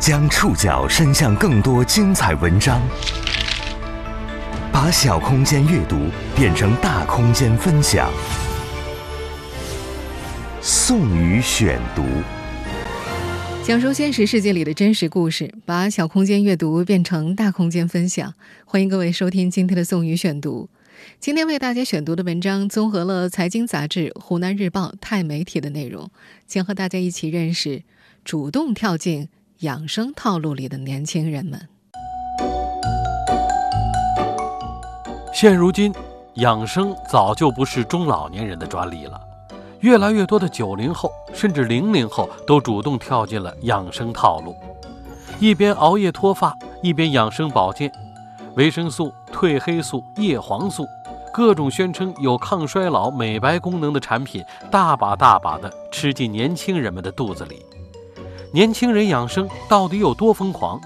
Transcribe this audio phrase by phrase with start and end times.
[0.00, 2.80] 将触角伸向更多精彩文章，
[4.72, 6.06] 把小空间阅读
[6.36, 8.08] 变成大空间分享。
[10.62, 12.04] 宋宇选读，
[13.64, 18.32] 讲述现实世界里的真实故事，把小空间阅读变成大空间分享。
[18.64, 20.68] 欢迎各位收听今天的宋宇选读。
[21.18, 26.08] 今天为大家选读的文章综合了财经杂志、湖南日报、钛媒体的内容，
[26.46, 27.82] 将和大家一起认识
[28.24, 29.28] 主动跳进
[29.62, 31.68] 养生套路里的年轻人们。
[35.34, 35.92] 现如今，
[36.34, 39.20] 养生早就不是中老年人的专利了，
[39.80, 44.54] 越来越多的九零后甚至零零后都主动跳进了养生套路，
[45.40, 47.90] 一边熬夜脱发，一边养生保健，
[48.54, 50.86] 维生素、褪黑素、叶黄素。
[51.34, 57.66] 各种宣称有抗衰老、美白功能的产品，大把大把的吃进年轻人们的肚子里。
[58.50, 60.80] 年轻人养生到底有多疯狂？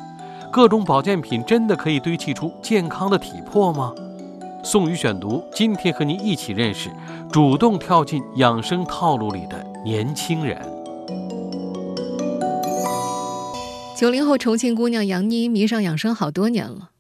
[0.51, 3.95] 各种保健品真的可以堆砌出健康的体魄吗？
[4.65, 6.91] 宋宇选读，今天和您一起认识
[7.31, 10.61] 主动跳进养生套路里的年轻人。
[13.97, 16.91] 九零后重庆姑娘杨妮迷上养生好多年了。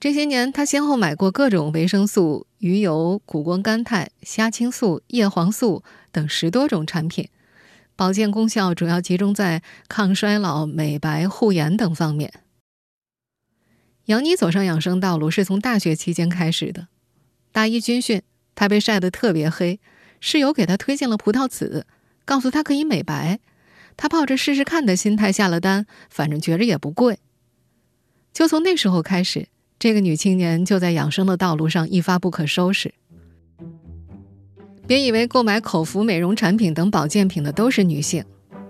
[0.00, 7.28] 这些年，她先后买过各种维生素、鱼油、谷胱甘肽、虾青素、叶黄素等十多种产品，
[7.96, 12.32] 保健功效主要集中在抗衰老、美白、护眼等方面。
[14.04, 16.88] 杨妮走上养生道路是从大学期间开始的。
[17.50, 18.22] 大一军训，
[18.54, 19.80] 她被晒得特别黑，
[20.20, 21.86] 室友给她推荐了葡萄籽，
[22.24, 23.40] 告诉她可以美白。
[23.96, 27.18] 她抱着试试看的心态下了单，反正觉着也不贵。
[28.32, 29.48] 就从那时候开始。
[29.78, 32.94] 这个女青年就在养生的道路上一发不可收拾。
[34.86, 38.24] 别以为购买口服美容产品等保健品的都是女性，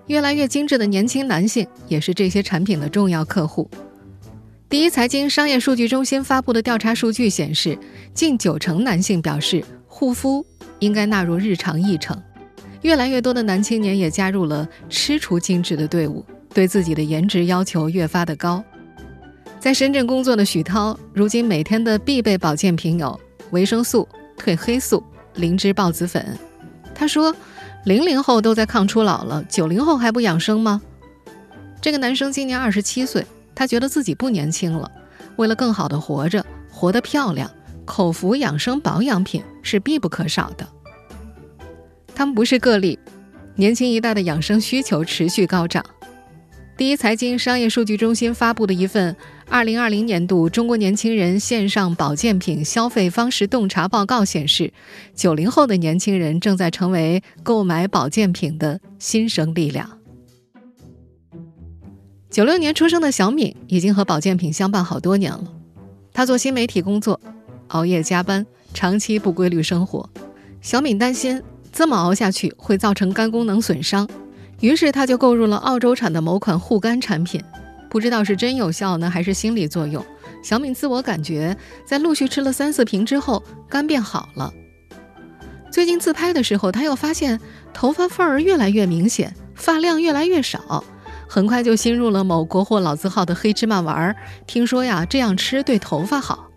[0.06, 3.70] 越来越精致的年轻男性也是这些产品的重要客户。
[4.68, 7.78] 第一财经商业数据中心发布的调查数据显示，
[8.14, 10.44] 近九成男性表示护肤
[10.78, 12.20] 应该纳入日常议程。
[12.80, 16.24] 越来越多的男青年也加入了吃出精致的队伍，
[16.54, 18.64] 对自己的颜值要求越发的高。
[19.60, 23.20] 在深圳工作的许涛，如今每天的必备保健品有
[23.50, 24.08] 维生素、
[24.38, 25.02] 褪黑素、
[25.36, 26.36] 灵芝孢子粉。
[26.94, 27.34] 他说
[27.84, 30.82] ：“零零后都在抗初老了，九零后还不养生吗？”
[31.80, 33.24] 这个男生今年二十七岁，
[33.54, 34.90] 他觉得自己不年轻了。
[35.36, 37.50] 为了更好的活着，活得漂亮，
[37.84, 40.66] 口服养生保养品是必不可少的。
[42.14, 42.98] 他们不是个例，
[43.54, 45.84] 年轻一代的养生需求持续高涨。
[46.76, 49.14] 第一财经商业数据中心发布的一份
[49.48, 54.72] 二零二零年度中国年轻人线上保健品消费方式洞察报告显示，
[55.14, 59.98] 九零后的年轻人正在成为购买保健品的新生力量。
[62.28, 65.44] 九六年出生的小敏已经和保健品相伴好多年了。
[66.12, 67.18] 她做新媒体工作，
[67.68, 70.10] 熬夜加班，长期不规律生活。
[70.60, 71.42] 小敏担心
[71.72, 74.06] 这么熬下去会造成肝功能损伤。
[74.60, 77.40] 于是她就购入了澳洲产的某款护肝产品，
[77.88, 80.04] 不知道是真有效呢，还是心理作用。
[80.42, 84.52] 小敏自我感觉，在陆续吃了三四瓶之后，肝变好了。
[85.70, 87.40] 最近自拍的时候，她又发现
[87.72, 90.84] 头发缝儿越来越明显，发量越来越少。
[91.28, 94.16] 很快就新入了某国货老字号的黑芝麻丸儿，
[94.46, 96.48] 听说呀，这样吃对头发好。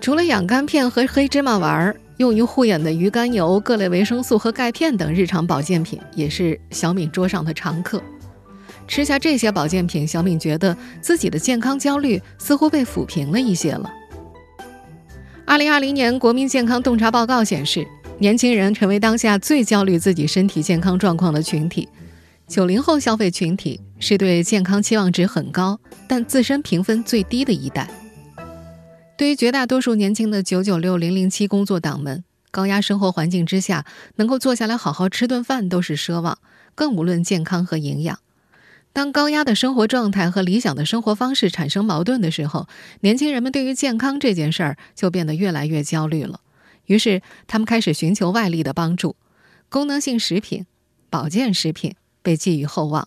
[0.00, 1.96] 除了养肝片和黑芝麻丸儿。
[2.20, 8.02] 用于护眼的鱼肝油、各类维生素和钙片等日常保健品，也是小敏桌上的常客。
[8.90, 13.88] 吃下这些保健品，小敏觉得自己的健康焦虑似乎被抚平了一些了。
[15.46, 17.86] 二零二零年国民健康洞察报告显示，
[18.18, 21.88] 年轻人成为当下最焦虑自己身体健康状况的群体。
[22.48, 27.88] 九零后消费群体是对健康期望值很高，但自身评分最低的一代。
[29.16, 33.86] 对于绝大多数年轻的九九六零零七工作党们，高压生活环境之下，
[34.16, 36.38] 能够坐下来好好吃顿饭都是奢望，
[36.74, 38.18] 更无论健康和营养。
[38.92, 42.68] 当高压的生活状态和理想的生活方式产生矛盾的时候，
[43.00, 46.40] 年轻人们对于健康这件事儿就变得越来越焦虑了。
[46.86, 49.14] 于是，他们开始寻求外力的帮助，
[49.68, 50.66] 功能性食品、
[51.08, 53.06] 保健食品被寄予厚望。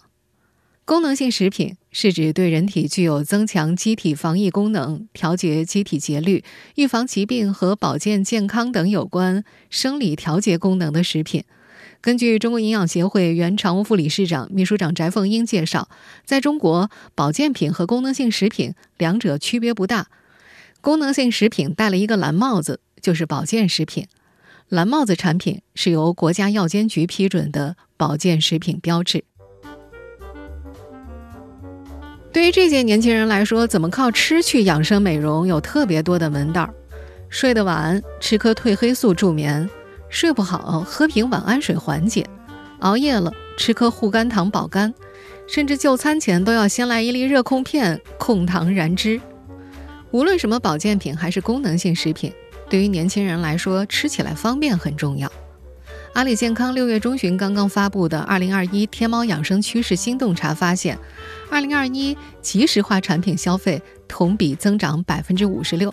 [0.86, 6.44] 功能性食品是指对人体具有增强机体防疫功能、调节机体节律、
[6.76, 11.44] 预防疾病和保健健康等有关生理调节功能的食品。
[12.04, 15.88] 根据中国营养协会原常务副理事长、秘书长翟凤英介绍，
[16.26, 20.08] 在中国，保健品和功能性食品两者区别不大。
[20.82, 24.08] 功能性食品戴了一个蓝帽子，就是保健食品。
[24.68, 29.24] 蓝帽子产品是由国家药监局批准的保健食品标志。
[32.34, 36.74] 对于这些年轻人来说，怎么靠吃去养生美容有特别多的门道儿。
[37.30, 39.66] 睡得晚，吃颗褪黑素助眠；
[40.14, 42.24] 睡不好，喝瓶晚安水缓解；
[42.82, 44.94] 熬夜了，吃颗护肝糖保肝；
[45.48, 49.20] 甚至就餐前都要先来一粒热控片，控糖燃脂。
[50.12, 52.32] 无论什么保健品还是功能性食品，
[52.70, 55.30] 对于年轻人来说，吃起来方便很重要。
[56.14, 60.96] 阿里健康六月中旬刚刚发布的《二零二一天猫养生趋势新洞察》发现，
[61.50, 65.92] 二零二一即时化产品消费同比增长百分之五十六。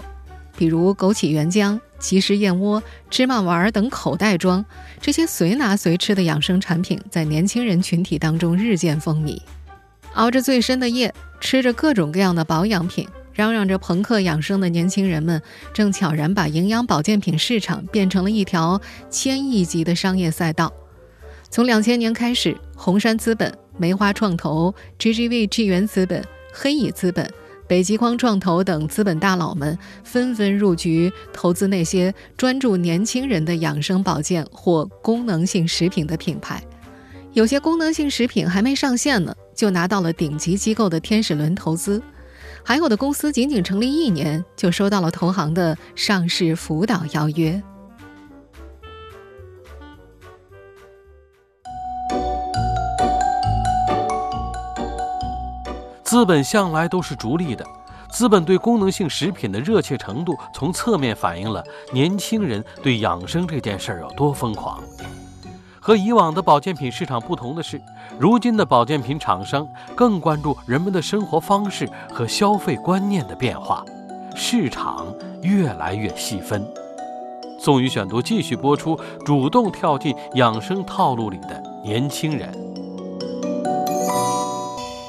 [0.60, 4.62] 比如枸杞原浆、即食燕窝、芝麻丸等口袋装，
[5.00, 9.40] 这些随拿随吃的养生产品，在年轻人群体当中日渐风靡。
[10.12, 13.08] 熬着最深的夜，吃着各种各样的保养品。
[13.32, 15.40] 嚷嚷着朋克养生的年轻人们，
[15.72, 18.78] 正悄然把营养保健品市场变成了一条
[19.08, 20.70] 千亿级的商业赛道。
[21.48, 26.22] 从两千年开始，红杉资本、梅花创投、GGV 纪元资本、
[26.52, 27.32] 黑蚁资本、
[27.70, 36.60] 北极光创投等资本大佬们纷纷入局，投资那些专注年轻人的养生保健或功能性食品的品牌。
[37.32, 42.02] 有些功能性食品还没上线呢，就拿到了顶级机构的天使轮投资。
[42.64, 47.62] 还有的公司仅仅成立一年，就收到了投行的上市辅导邀约。
[56.10, 57.64] 资本向来都是逐利的，
[58.10, 61.62] 资本对功能性食品的热切程度，从侧面反映了
[61.92, 64.82] 年轻人对养生这件事儿有多疯狂。
[65.78, 67.80] 和以往的保健品市场不同的是，
[68.18, 69.64] 如今的保健品厂商
[69.94, 73.84] 更关注人们的生活方式和消费观念的变化，
[74.34, 75.06] 市场
[75.42, 76.66] 越来越细分。
[77.56, 82.69] 宋宇选读继续播出：主动跳进养生套路里的年轻人。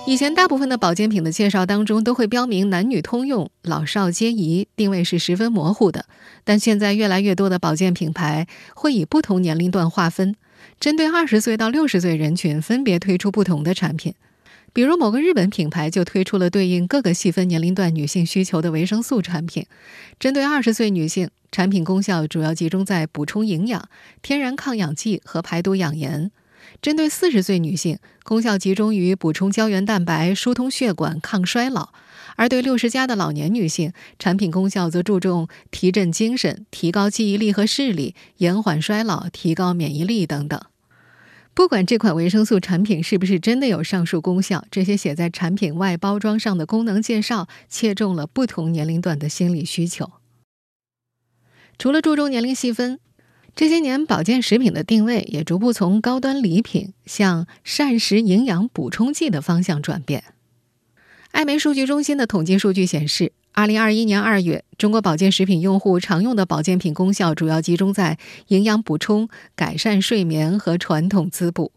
[0.07, 6.05] 以前大部分的保健品的介绍当中都会标明男女通用、老少皆宜，定位是十分模糊的。
[6.43, 10.35] 但现在越来越多的保健品牌会以不同年龄段划分。
[10.79, 14.13] 针对二十岁到六十岁人群，分别推出不同的产品。
[14.73, 19.65] 比如，某个日本品牌就推出了对应各个细分年龄段女性需求的维生素产品。
[20.19, 23.87] 针对二十岁女性，产品功效主要集中在补充营养、
[24.21, 26.29] 天然抗氧剂和排毒养颜；
[26.81, 31.89] 针对四十岁女性，功效集中于补充胶原蛋白、疏通血管、抗衰老。
[32.37, 40.59] 而对六十加的老年女性，产品功效则注重提振精神、提高记忆力和视力、延缓衰老、提高免疫力等等。
[41.53, 50.13] 不管这款维生素产品是不是真的有上述功效，这些写在产品外包装上的功能介绍，切中了不同年龄段的心理需求。
[51.77, 52.99] 除了注重年龄细分，
[53.55, 60.23] 这些年保健食品的定位也逐步从高端礼品向膳食营养补充剂的方向转变。
[61.31, 68.17] 艾媒数据中心的统计数据显示，二零二一年二月，中国保健食品用户常用的保健品功效主要集中在
[68.47, 71.71] 营养补充、改善睡眠和传统滋补。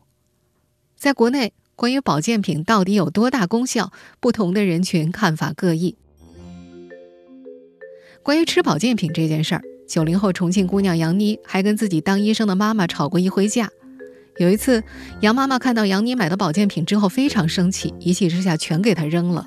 [0.96, 5.96] 在国内，关于保健品到底有多大功效，不同的人群看法各异。
[8.22, 13.70] 关于吃保健品这件事儿，九零后重庆姑娘杨妮还跟自己当医生的妈妈吵过一回架。
[14.38, 14.82] 有一次，
[15.20, 19.46] 杨妈妈看到杨妮买的保健品之后非常生气，一气之下全给她扔了。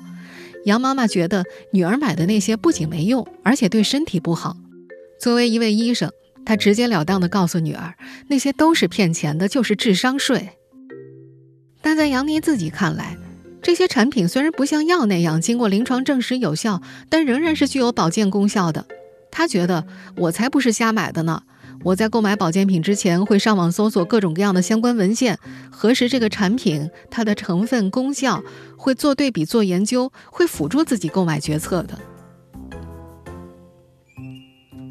[0.64, 4.56] 杨妈妈觉得女儿买的那些不仅没用，而且对身体不好。
[5.20, 6.10] 作为一位医生，
[6.46, 7.94] 她直截了当地告诉女儿，
[8.28, 10.48] 那些都是骗钱的，就是智商税。
[11.82, 13.16] 但在杨妮自己看来，
[13.60, 18.86] 这些产品虽然不像药那样经过临床证实有效，但仍然是具有保健功效的。
[19.30, 21.42] 他觉得，我才不是瞎买的呢。
[21.84, 25.38] 我在购买保健品之前，会上网搜索各种各样的相关文献，
[25.70, 28.42] 核实这个产品它的成分功效，
[28.76, 31.96] 会做对比、做研究，会辅助自己购买决策的。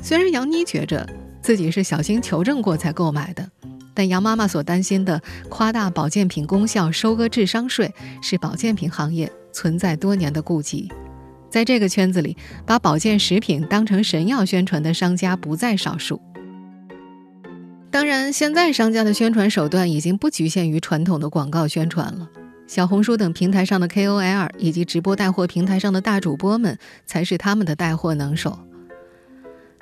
[0.02, 1.06] 虽然杨妮觉着
[1.42, 3.50] 自己是小心求证过才购买的，
[3.94, 10.90] 但杨妈妈所担心的夸大保健品功效、收割智商税，是保健品行业存在多年的痼疾。
[11.50, 12.36] 在这个圈子里，
[12.66, 16.22] 把保健食品当成神药宣传的商家不在少数。
[17.90, 22.30] 当然，现在商家的宣传手段已经不局限于传统的广告宣传了。
[22.68, 28.60] 小红书等平台上的 KOL 以及直播带货平台上的大主播们，才是他们的带货能手。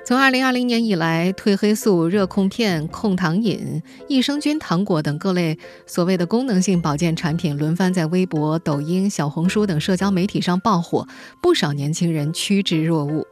[0.06, 11.08] 从2020年以来，褪黑素、热控片、控糖饮、益生菌糖果等各类所谓的功能性保健产品，轮番在微博、抖音、小红书等社交媒体上爆火，
[11.42, 13.26] 不少年轻人趋之若鹜。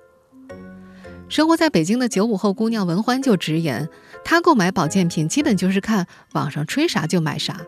[1.29, 3.89] 生活在北京的九五后姑娘文欢就直言，
[4.25, 7.61] 她购买保健品基本就是看网上吹啥就买啥，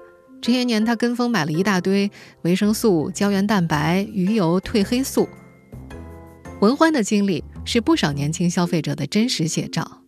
[0.42, 2.10] 这些年，她跟风买了一大堆
[2.42, 5.28] 维生素、胶原蛋白、鱼油、褪黑素。
[6.60, 10.00] 文欢的经历是不少年轻消费者的真实写照。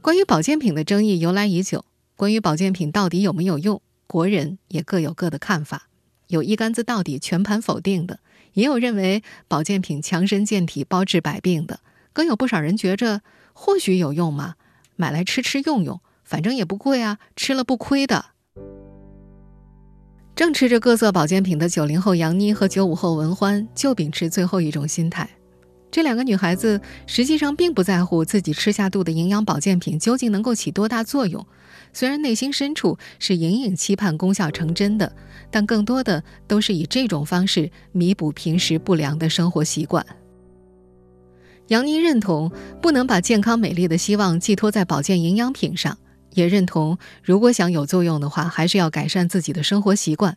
[0.00, 1.84] 关于保健品的争议由来已久，
[2.16, 5.88] 关于保健品到底有没有用，国人也各有各的看法。
[6.26, 8.18] 有一竿子到底、全盘否定的，
[8.54, 11.78] 也有认为保健品强身健体、包治百病的，
[12.12, 14.56] 更有不少人觉着或许有用嘛，
[14.96, 18.30] 买来吃吃用用，反正也不贵啊，吃了不亏的。
[20.38, 25.28] 正吃着各色保健品的九零后杨妮和九五后文欢就秉持最后一种心态。
[25.90, 31.44] 这两个女孩子实际上并不在乎自己吃下肚的营养保健品究竟能够起多大作用，
[31.92, 35.12] 虽然内心深处是隐隐期盼功效成真的，
[35.50, 40.06] 但更多的都是以这种方式弥补平时不良的生活习惯。
[41.66, 45.98] 杨妮认同不能把健康美丽的希望寄托在保健营养品上，
[46.34, 50.36] 也认同如果想有作用的话，还是要改善自己的生活习惯，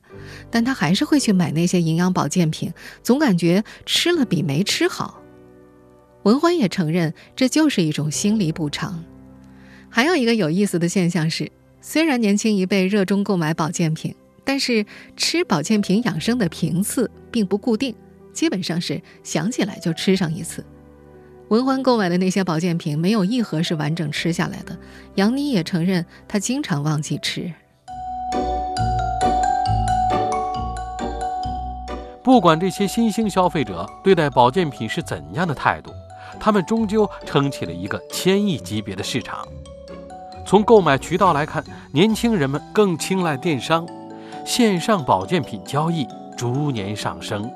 [0.50, 5.22] 但她还是会去买那些营养保健品，总感觉吃了比没吃好。
[6.24, 9.04] 文欢也承认，这就是一种心理补偿。
[9.90, 14.86] 还有一个有意思的现象是，虽然年轻一辈热衷购买保健品，但是
[15.18, 17.96] 吃保健品养生的频次并不固定，
[18.34, 20.64] 基本上是想起来就吃上一次。
[21.52, 24.78] 文欢购买的那些保健品，没有一盒是完整吃下来的。
[25.16, 27.52] 杨妮也承认，她经常忘记吃。
[32.24, 35.92] 不管这些新兴消费者对待保健品是怎样的态度。
[36.40, 39.46] 他们终究撑起了一个千亿级别的市场。
[40.46, 43.86] 从购买渠道来看，年轻人们更青睐电商，
[44.46, 47.52] 线上保健品交易逐年上升。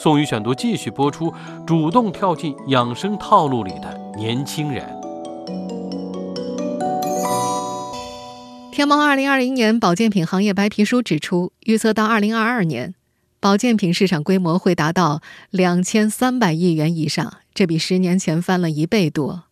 [0.00, 1.34] 宋宇选读继续播出：
[1.66, 4.88] 主动跳进养生套路里的年轻人。
[8.70, 12.94] 天猫二零二零年保健品行业白皮书指出，预测到二零二二年。
[13.40, 19.46] 保健品市场规模会达到两千三百亿元以上，这比十年前翻了一倍多。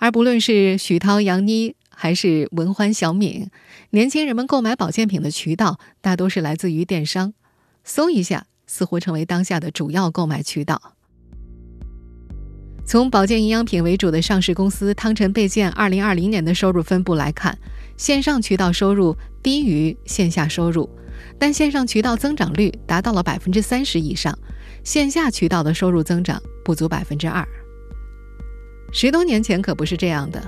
[0.00, 3.48] 而不论是许涛、杨妮，还是文欢、小敏，
[3.90, 7.34] 年轻人们购买保健品的渠道大多是来自于电商，
[7.84, 10.94] 搜一下似乎成为当下的主要购买渠道。
[12.86, 17.58] 从保健营养品为主的上市公司汤臣倍健二零二零年的收入分布来看，
[17.96, 20.88] 线上渠道收入低于线下收入。
[21.36, 24.38] 但线上渠道增长率达到了百分之三十以上，
[24.84, 27.46] 线下渠道的收入增长不足百分之二。
[28.92, 30.40] 十多年前可不是这样的，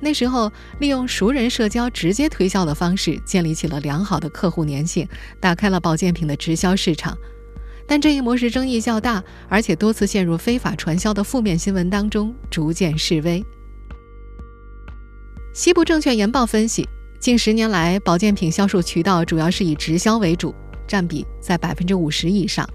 [0.00, 0.50] 那时候
[0.80, 5.08] 利用熟人社交直接推销的方式，建立起了良好的客户粘性，
[5.40, 7.16] 打开了保健品的直销市场。
[7.92, 13.44] 但这一模式争议较大，而且多次陷入非法传销的负面新闻当中，逐渐式微。
[15.52, 16.88] 西部证券研报分析。
[17.20, 20.54] 近十年来，保健品销售渠道主要是以直销为主，
[20.88, 22.66] 占比在百分之五十以上。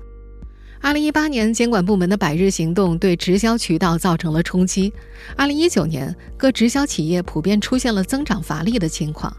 [0.79, 4.93] 二零一八年，监管部门的百日行动对直销渠道造成了冲击。
[5.35, 9.35] 二零一九年，各直销企业普遍出现了增长乏力的情况。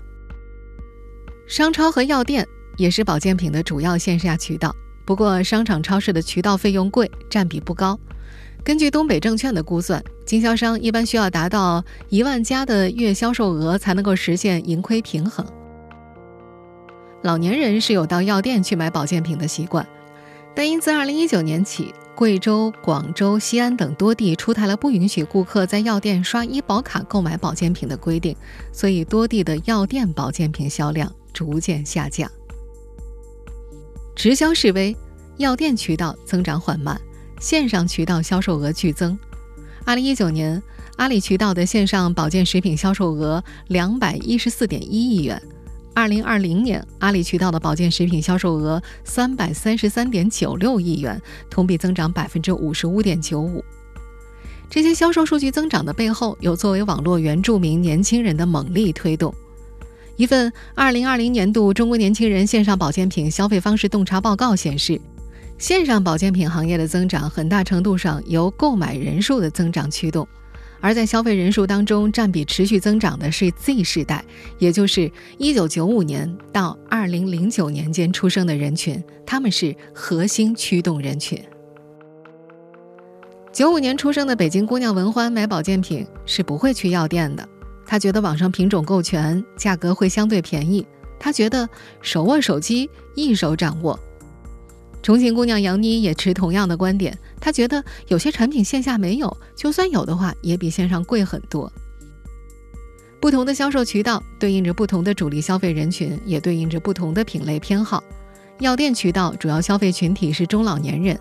[1.47, 2.44] 商超和药店
[2.76, 4.75] 也是保健品的主要线下渠道，
[5.09, 7.99] 不过商场、超市的渠道费用贵，占比不高。
[8.62, 15.47] 根据东北证券的估算，经销商一般需要达到一万家的月销售额才能够实现盈亏平衡。
[17.23, 19.88] 老年人是有到药店去买保健品的习惯，
[20.55, 28.37] 但因自2019年起，贵州、广州、西安等多地出台了不允许顾客在药店刷医保卡购买保健品的规定，
[28.75, 32.31] 所以多地的药店保健品销量逐渐下降。
[34.18, 34.96] 直销示威，
[35.37, 37.00] 药店渠道增长缓慢。
[37.38, 39.16] 线上渠道销售额剧增。
[39.84, 40.60] 二零一九年，
[40.96, 45.38] 阿里渠道的线上保健食品销售额两百一十四点一亿元；
[45.94, 53.64] 二零二零年，阿里渠道的保健食品销售额三百三十三点九六亿元，同比增长百分之五十五点九五。
[54.68, 59.32] 这些销售数据增长的背后，有作为网络原住民年轻人的猛力推动。
[60.18, 65.00] 一份二零二零年度中国年轻人线上保健品消费方式洞察报告显示。
[65.58, 70.26] 线上保健品行业的增长，很大程度上由购买人数的增长驱动，
[70.80, 74.25] 而在消费人数当中，占比持续增长的是 Z 世代，
[74.58, 75.08] 也就是
[75.38, 81.40] 1995年到2009年间出生的人群，他们是核心驱动人群。
[83.52, 87.48] 95年出生的北京姑娘文欢买保健品是不会去药店的，
[87.90, 90.87] 他觉得网上品种够全，价格会相对便宜，
[91.18, 91.66] 他觉得
[92.02, 93.99] 手握手机一手掌握。
[95.02, 101.73] 重庆姑娘杨妮也持同样的观点，她觉得有些产品线下没有，就算有的话，也比线上贵很多。
[103.18, 108.04] 不同的销售渠道对应着不同的主力消费人群，也对应着不同的品类偏好。
[108.61, 111.18] 药店渠道主要消费群体是中老年人，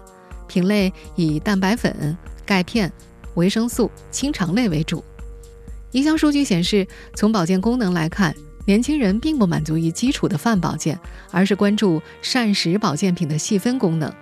[0.48, 2.92] 品类以蛋白粉、钙片、
[3.36, 5.02] 维生素、清肠类为主。
[5.98, 8.32] 一项数据显示，从保健功能来看，
[8.68, 11.00] 年轻人并不满足于基础的泛保健，
[11.32, 14.14] 而是关注膳食保健品的细分功能。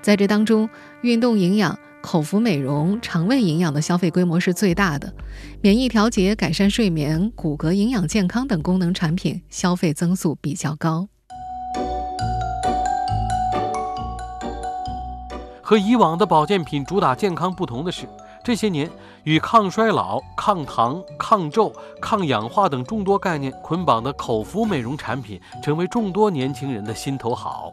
[0.00, 0.68] 在这当中，
[1.02, 1.76] 运动营养。
[2.00, 5.12] 口服美容、肠胃营养的消费规模是最大的，
[5.60, 11.08] 免疫调节、改善睡眠、骨骼营养健康等功能产品消费增速比较高。
[15.62, 18.06] 和以往的保健品主打健康不同的是，
[18.44, 18.90] 这些年
[19.22, 27.72] 与抗衰老、抗糖、抗皱、抗氧化等众多概念捆绑的口服美容产品，成为众多年轻人的心头好。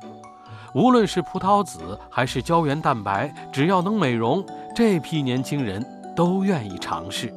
[0.73, 4.41] 无论是葡萄籽还是胶原蛋白，只要能美容，
[4.73, 5.85] 这批年轻人
[6.15, 7.33] 都愿意尝试。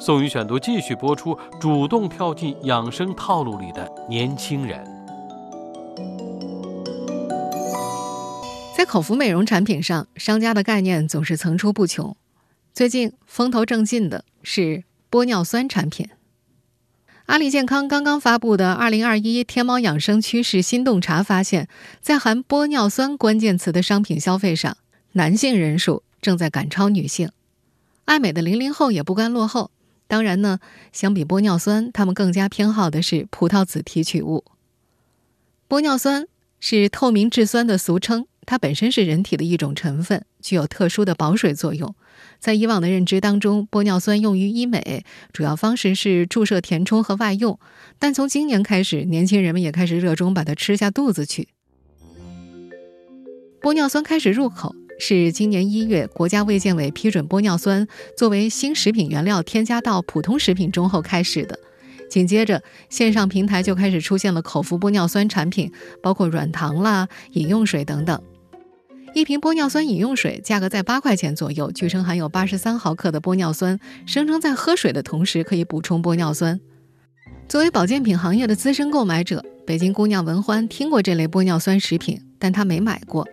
[0.00, 4.84] 宋宇选读继续播出，主动跳进养生套路里的年轻人。
[8.76, 12.16] 在口服美容产品上，商家的概念总是层出不穷。
[12.74, 16.08] 最近风头正劲的是玻尿酸产品。
[17.26, 21.68] 阿里健康刚刚发布的《二零二一天猫养生趋势新洞察》发现，
[22.00, 24.78] 在含玻尿酸关键词的商品消费上，
[25.12, 27.30] 男性人数正在赶超女性。
[28.06, 29.70] 爱美的零零后也不甘落后。
[30.06, 30.58] 当然呢，
[30.92, 34.44] 相比玻尿酸，他们更加偏好的是葡萄籽提取物。
[35.68, 36.26] 玻尿酸
[36.58, 38.26] 是透明质酸的俗称。
[38.44, 41.94] 它本身是人体的一种成分，具有特殊的保水作用。
[42.42, 47.60] 在以往的认知当中，玻尿酸用于医美，主要方式是注射填充和外用。
[48.00, 51.46] 但从今年开始，年轻人们也开始热衷把它吃下肚子去。
[53.60, 57.86] 玻尿酸开始入口是今年一月，国家卫健委批准玻尿酸
[58.18, 61.56] 作为新食品原料添加到普通食品中后开始的。
[62.10, 65.70] 紧接着，线上平台就开始出现了口服玻尿酸产品，
[66.02, 68.20] 包括软糖啦、饮用水等等。
[69.14, 76.58] 一瓶玻尿酸饮用水价格在八块钱左右，据称含有八十三毫克的玻尿酸，声称在喝水的同时可以补充玻尿酸。
[77.46, 83.28] 作为保健品行业的资深购买者，北京姑娘文欢听过这类玻尿酸食品，但她没买过。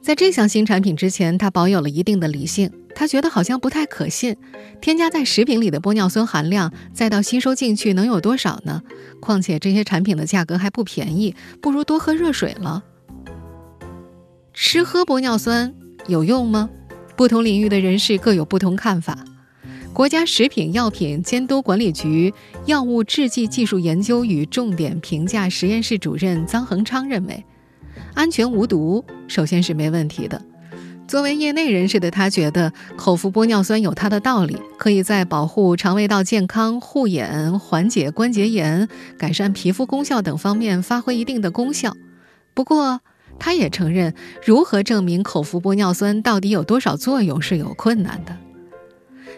[0.00, 4.34] 在这项新产品之前，她保有了一定的理性，她觉得好像不太可信。
[4.80, 8.82] 添加在食品里的玻尿酸含量，再到吸收进去能有多少呢？
[9.20, 12.82] 况且这些产品的价格还不便宜，不如多喝热水了。
[14.62, 15.72] 吃喝玻尿酸
[16.06, 16.68] 有用吗？
[17.16, 19.16] 不同领域的人士各有不同看法。
[19.94, 22.34] 国家食品药品监督管理局
[22.66, 27.42] 药物制剂技术研究与重点评价实验室主任臧恒昌认为，
[28.12, 30.42] 安全无毒，首先是没问题的。
[31.08, 41.96] 作为业内人士的他觉得，口服玻尿酸有它的道理，可以在保护肠胃道健康、护眼、缓解关节炎、改善皮肤功效等方面发挥一定的功效。
[42.52, 43.00] 不过，
[43.40, 48.36] 他也承认，如何证明口服玻尿酸到底有多少作用是有困难的。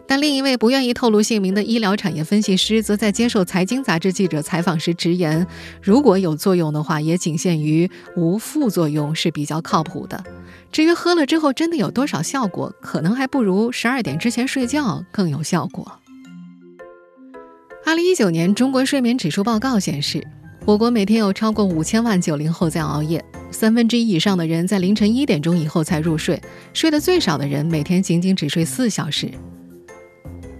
[0.07, 5.47] 但另一位不愿意透露姓名的医疗产业分析师，则在接受财经杂志记者采访时直言
[5.81, 10.23] ：“如果有作用的话，也仅限于无副作用，是比较靠谱的。
[10.73, 16.01] 至于喝了之后真的有多少效果，可能还不如十二点之前睡觉更有效果。”
[17.87, 20.27] 二零一九年中国睡眠指数报告显示。
[20.65, 26.41] 我国每天有超过五千万九零后在熬夜，三分之一以上的人在凌晨一点钟以后才入睡，
[26.73, 29.29] 睡得最少的人每天仅仅只睡四小时。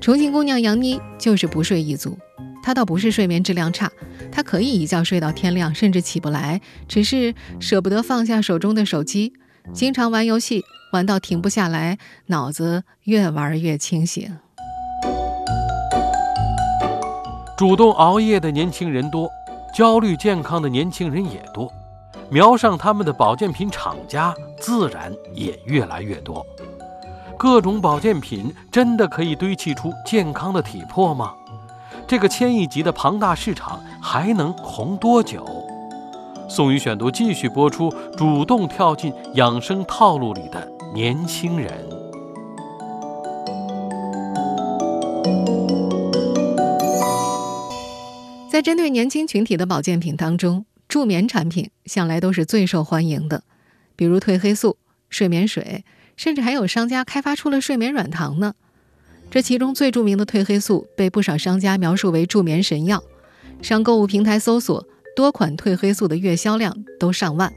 [0.01, 2.19] 重庆姑娘杨妮就是不睡一族，
[2.65, 3.89] 她倒不是睡眠质量差，
[4.33, 9.33] 她可以一觉睡到天亮，甚至起不来，只是舍不得放下手中的手机，
[9.73, 14.29] 经常玩游戏，玩到停不下来，脑子越玩越清醒。
[17.57, 19.31] 主动熬夜的年轻人多。
[19.73, 21.73] 焦虑健康的年轻人也多，
[22.29, 26.45] 瞄上他们的保健品厂家自然也越来越多。
[27.39, 31.33] 各种保健品真的可以堆砌出健康的体魄吗？
[32.07, 35.47] 这个千亿级的庞大市场还能红多久？
[36.51, 41.73] 宋宇选读继续播出，主动跳进养生套路里的年轻人。
[48.53, 53.45] 在针对年轻群体的保健品当中，助眠产品向来都是最受欢迎的，
[53.97, 54.77] 比如褪黑素、
[55.09, 55.87] 睡眠水，
[56.19, 58.53] 甚至还有商家开发出了睡眠软糖呢。
[59.31, 63.03] 这其中最著名的褪黑素被不少商家描述为助眠神药，
[63.63, 64.87] 上购物平台搜索，
[65.17, 67.51] 多款褪黑素的月销量都上万。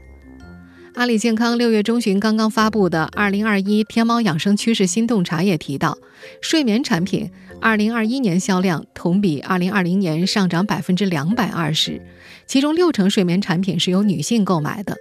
[0.96, 5.98] 阿里健康六月中旬刚刚发布的《二零二一天猫养生趋势新洞察》也提到，
[6.40, 7.30] 睡眠产品
[7.60, 12.00] 二零二一年销量同比二零二零年上涨百分之两百二十，
[12.46, 14.96] 其中六成睡眠产品是由女性购买的。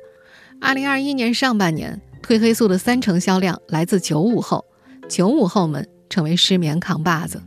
[0.60, 4.66] 二零二一年上半年，褪黑素的三成销量来自九五后，
[5.08, 7.42] 九五后们成为失眠扛把子。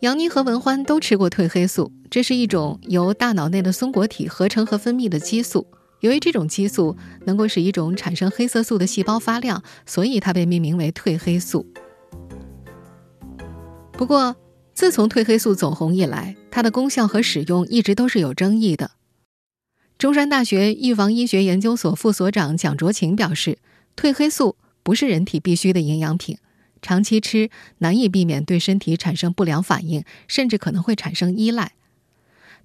[0.00, 5.66] 杨妮和文欢都吃过褪黑素，这是一种由大脑内的松果体合成和分泌的激素。
[6.00, 11.66] 由于这种激素能够使一种产生黑色素的细胞发亮，所以它被命名为褪黑素。
[13.92, 14.36] 不过，
[14.74, 18.90] 自从褪黑素走红以来，它的功效和使用一直都是有争议的。
[19.96, 23.56] 中山大学预防医学研究所副所长蒋卓勤表示，
[23.96, 26.36] 褪黑素不是人体必需的营养品，
[26.82, 31.72] 长期吃难以避免对身体产生不良反应，甚至可能会产生依赖。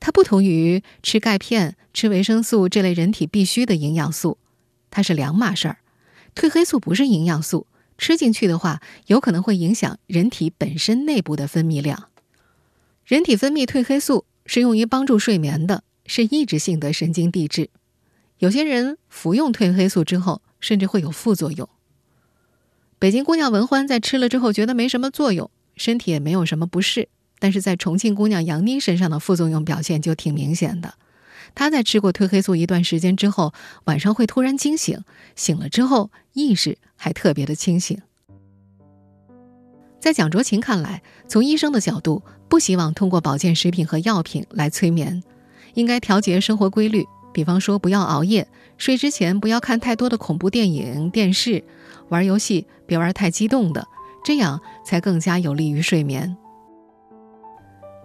[0.01, 4.39] 它不同于吃钙片、吃维生素这类人体必需的营养素，
[4.89, 5.77] 它是两码事儿。
[6.35, 7.67] 褪黑素不是营养素，
[7.99, 12.09] 吃进去的话，有可能会影响人体本身内部的分泌量。
[13.05, 17.69] 人体分泌褪黑素是用于帮助睡眠的，是抑制性的神经递质。
[18.39, 21.69] 有些人服用褪黑素之后，甚至会有副作用。
[22.97, 27.07] 北京姑娘文欢在吃了之后觉得没什么作用，身体也没有什么不适。
[27.41, 30.93] 但是在重庆姑娘杨妮身上的副作用表现就挺明显的，
[31.55, 33.51] 她在吃过褪黑素一段时间之后，
[33.85, 35.03] 晚上会突然惊醒，
[35.35, 37.99] 醒了之后意识还特别的清醒。
[39.99, 45.23] 在蒋卓勤看来，从医生的角度，不希望通过保健食品和药品来催眠，
[45.73, 51.63] 应该调节生活规律，比方说不要熬夜，睡之前不要看太多的恐怖电影、电视，
[52.09, 53.87] 玩游戏别玩太激动的，
[54.23, 56.37] 这样才更加有利于睡眠。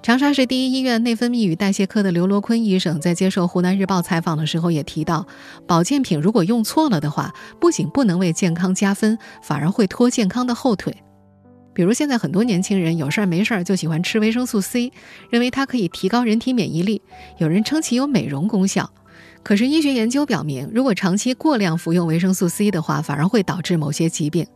[0.06, 5.26] 长沙市第一医院内分泌与代谢科的刘罗坤医生在接受湖南日报采访的时候也提到，
[5.66, 10.96] 保健品如果用错了的话，不仅不能为健康加分，反而会拖健康的后腿。
[11.74, 14.92] 比如现在很多年轻人有事儿没事儿就喜欢吃维生素 C，
[15.28, 17.02] 认为它可以提高人体免疫力，
[17.38, 18.88] 有人称其有美容功效。
[19.42, 24.46] 可是医学研究表明，如果长期过量服用维生素 C 的话，反而会导致某些疾病。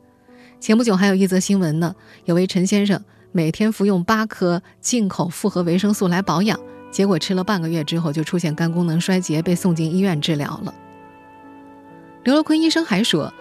[0.61, 3.03] 前不久还有一则新闻呢，有位陈先生。
[3.33, 6.59] 每天服用八颗进口复合维生素来保养，
[6.91, 10.75] 结果吃了半个月之后就出现肝功能衰竭，被送进医院治疗了。
[12.25, 13.33] 刘乐坤医生还说，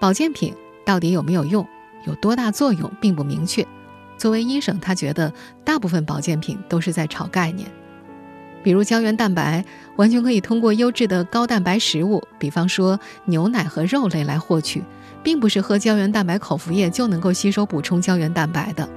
[0.00, 0.52] 保健品
[0.84, 1.66] 到底有没有用，
[2.06, 3.64] 有多大作用并不明确。
[4.18, 5.32] 作为医生，他觉得
[5.64, 7.70] 大部分保健品都是在炒概念，
[8.64, 14.82] 比如胶原蛋白完全可以通过优质的高蛋白食物，比方说牛奶和肉类来获取，
[15.22, 18.88] 并不是喝胶原蛋白口服液就能够吸收补充胶原蛋白的。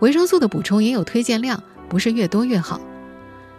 [0.00, 2.80] 维生素的补充也有推荐量，不是越多越好。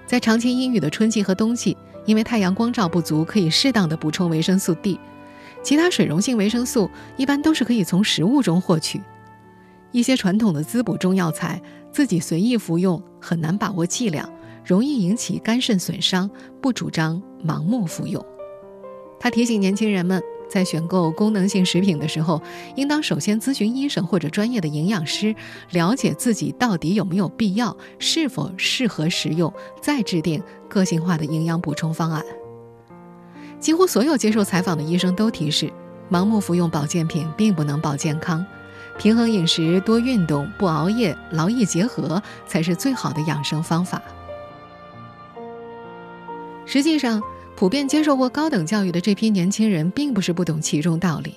[0.05, 4.99] 在长期阴雨的春季和冬季，因为太阳光照不足，可以适当的补充维生素 D。
[5.63, 9.01] 其他水溶性维生素一般都是可以从食物中获取。
[9.91, 11.59] 一些传统的滋补中药材，
[11.91, 14.29] 自己随意服用很难把握剂量，
[14.63, 16.29] 容易引起肝肾损伤，
[16.61, 18.23] 不主张盲目服用。
[19.19, 20.21] 他提醒年轻人们。
[20.49, 22.41] 在选购功能性食品的时候，
[22.75, 25.35] 应当首先咨询医生或者专业的营养师，
[25.71, 32.23] 了解自己到底有没有必要，是否适合食用，再制定个性化的营养补充方案。
[33.59, 35.71] 几乎所有接受采访的医生都提示，
[36.09, 38.45] 盲目服用保健品并不能保健康，
[38.97, 44.01] 平衡饮食、多运动、不熬夜、劳逸结合才是最好的养生方法。
[46.65, 47.21] 实际上。
[47.55, 51.35] 普遍接受过高等教育的这批年轻人，并不是不懂其中道理，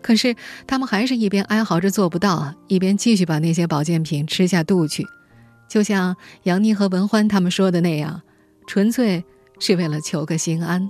[0.00, 0.34] 可是
[0.66, 5.04] 他们还是一边哀嚎着做不到，一边继续把那些保健品吃下肚去。
[5.68, 8.22] 就像杨妮和文欢他们说的那样，
[8.68, 9.24] 纯粹
[9.58, 10.88] 是为了求个心安。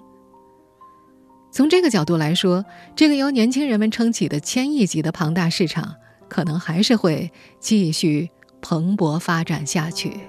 [1.50, 2.62] 从这个角度来说，
[2.94, 5.94] 这个由年轻人们撑起的千亿级的庞大市场，
[6.28, 8.28] 可能还是会继续
[8.60, 10.20] 蓬勃发展下去。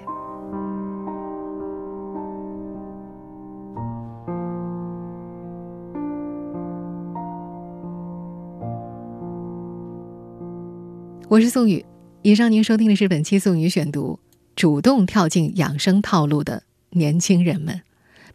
[11.30, 11.84] 我是宋宇，
[12.22, 14.18] 以上您收听的是本期宋宇选读：
[14.56, 17.82] 主动跳进养生套路的年轻人们。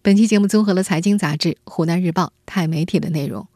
[0.04, 3.48] 本期节目综合了财经杂志、湖南日报、钛媒体的内容。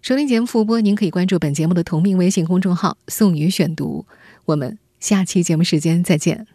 [0.00, 4.06] 收听节目复播，您可以关注本节目的同名微信公众号“宋宇选读”。
[4.46, 6.46] 我们下期节目时间再见。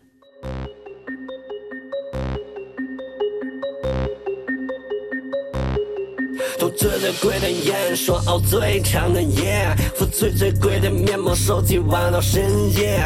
[6.65, 12.43] 吐最最贵的烟，说熬最长的夜，敷最最贵的面膜，手机玩到深
[12.75, 12.99] 夜，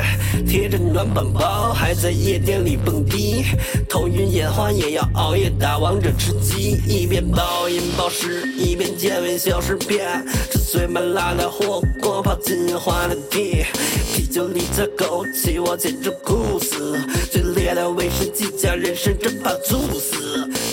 [0.48, 3.44] 贴着暖宝宝，还在夜店里蹦迪，
[3.90, 13.66] 头晕眼花也要熬夜打王者吃鸡，一边暴饮暴食，一边健胃消食片，吃最麻辣的火锅，泡金花的地，
[14.14, 16.98] 啤酒里加枸杞，我简直酷死，
[17.30, 20.29] 最烈的威士忌加人参，真怕猝死。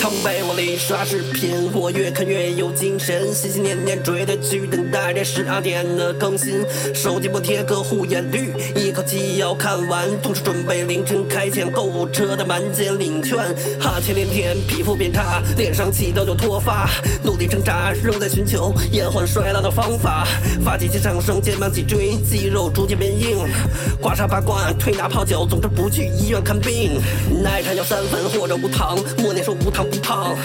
[0.06, 6.64] 躺被窝里刷视频，我越看越有精神，心心念念追的剧，等待着十二点的更新。
[6.94, 13.36] 手机不贴个护眼绿，一口气要看完，同时准备凌晨开抢购物车的满减领券。
[13.80, 16.88] 哈欠连天，皮肤变差，脸上起痘就脱发，
[17.24, 20.24] 努力挣扎，仍在寻求延缓衰老的方法。
[20.64, 23.38] 发际线上升，肩膀脊椎肌肉逐渐变硬，
[24.00, 26.92] 刮痧拔罐，推拿泡脚，总之不去医院看病。
[27.42, 29.84] 奶茶要三分或者无糖，默念说无糖。
[29.98, 30.36] 胖，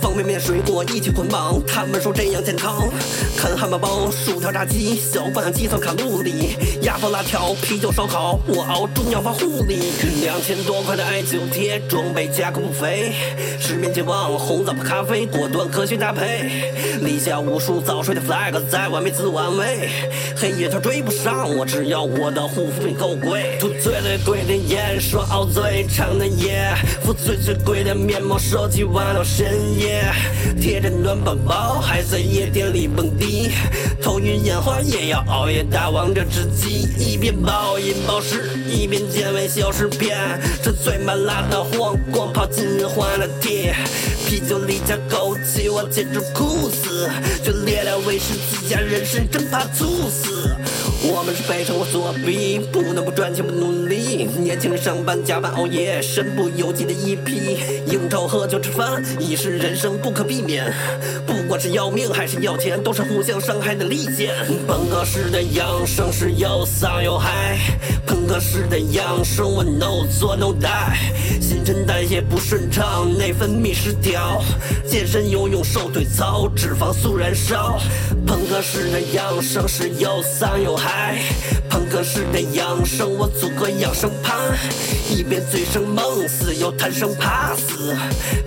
[0.00, 2.88] 方便面、水果一起捆绑，他们说这样健康。
[3.36, 6.56] 啃汉堡包、薯条、炸鸡，小半计算卡路里。
[6.82, 9.92] 鸭脖、辣条、啤酒、烧烤，我熬中药房护理。
[10.22, 13.12] 两千多块的艾灸贴，装备价格不菲。
[13.58, 16.72] 失眠健忘，红枣泡咖啡，果断科学搭配。
[17.02, 19.88] 立下无数早睡的 flag，在外面自我安慰。
[20.36, 23.56] 黑夜它追不上我，只要我的护肤品够贵。
[23.58, 30.02] 涂最最贵的烟，说熬最长的夜，敷最最贵的面膜，手机玩到深夜，
[30.60, 33.50] 贴着暖宝宝，还在夜店里蹦迪，
[34.02, 40.18] 头晕眼花也要熬夜打王者吃鸡，一边暴饮暴食，一边健胃消食片，
[40.62, 43.74] 吃最麻辣的火锅，泡金华的铁，
[44.26, 47.08] 啤酒里加枸杞，我简直酷死，
[47.44, 50.56] 就烈烈威士忌加人参，真怕猝死。
[51.02, 54.28] 我们是被生活所逼，不能不赚钱不努力。
[54.38, 57.58] 年轻人上班加班熬夜，身不由己的一批。
[57.86, 60.70] 应酬喝酒吃饭已是人生不可避免，
[61.26, 64.34] 不管是要命还是要钱，都是互相伤害的利剑。
[64.66, 67.58] 朋克式的养生是又丧又嗨，
[68.06, 74.42] 朋克式的养生我 no 做 no die，新陈代谢不顺畅，内分泌失调，
[74.86, 77.80] 健身游泳瘦腿操，脂肪速燃烧。
[78.26, 81.18] 朋克式的养生是又丧又嗨。
[81.68, 84.36] 朋克式的养生，我组个养生盘，
[85.08, 87.94] 一边醉生梦死又贪生怕死，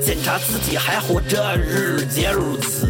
[0.01, 2.82] 检查自己还活着，日节如此。